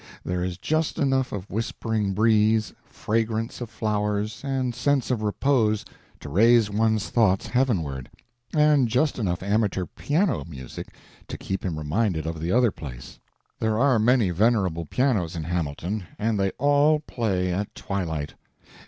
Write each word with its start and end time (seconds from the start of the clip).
There 0.25 0.43
is 0.43 0.57
just 0.57 0.97
enough 0.97 1.31
of 1.31 1.47
whispering 1.51 2.13
breeze, 2.15 2.73
fragrance 2.87 3.61
of 3.61 3.69
flowers, 3.69 4.41
and 4.43 4.73
sense 4.73 5.11
of 5.11 5.21
repose 5.21 5.85
to 6.21 6.27
raise 6.27 6.71
one's 6.71 7.09
thoughts 7.11 7.45
heavenward; 7.45 8.09
and 8.51 8.87
just 8.87 9.19
enough 9.19 9.43
amateur 9.43 9.85
piano 9.85 10.43
music 10.45 10.87
to 11.27 11.37
keep 11.37 11.63
him 11.63 11.77
reminded 11.77 12.25
of 12.25 12.39
the 12.39 12.51
other 12.51 12.71
place. 12.71 13.19
There 13.59 13.77
are 13.77 13.99
many 13.99 14.31
venerable 14.31 14.87
pianos 14.87 15.35
in 15.35 15.43
Hamilton, 15.43 16.05
and 16.17 16.39
they 16.39 16.49
all 16.57 17.01
play 17.01 17.53
at 17.53 17.75
twilight. 17.75 18.33